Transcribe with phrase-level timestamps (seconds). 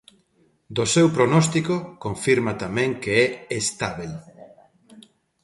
[0.75, 3.25] Do seu prognóstico, confirma tamén que é
[3.61, 4.11] "estábel".